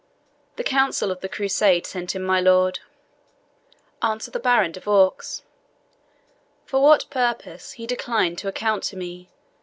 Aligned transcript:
"The 0.55 0.63
Council 0.63 1.11
of 1.11 1.21
the 1.21 1.29
Crusade 1.29 1.85
sent 1.85 2.15
him, 2.15 2.23
my 2.23 2.41
lord," 2.41 2.79
answered 4.01 4.31
the 4.33 4.39
Baron 4.39 4.71
de 4.71 4.79
Vaux; 4.79 5.43
"for 6.65 6.81
what 6.81 7.07
purpose, 7.11 7.73
he 7.73 7.85
declined 7.85 8.39
to 8.39 8.47
account 8.47 8.81
to 8.85 8.97
me. 8.97 9.29